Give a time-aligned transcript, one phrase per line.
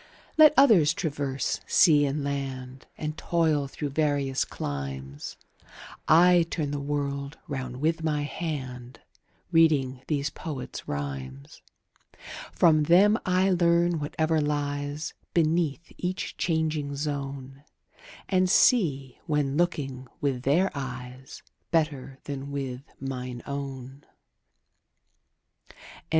[0.35, 5.69] Let others traverse sea and land, And toil through various climes, 30
[6.07, 9.01] I turn the world round with my hand
[9.51, 11.61] Reading these poets' rhymes.
[12.51, 17.63] From them I learn whatever lies Beneath each changing zone,
[18.27, 24.03] And see, when looking with their eyes, 35 Better than with mine own.
[25.67, 25.73] H.
[25.73, 25.75] W.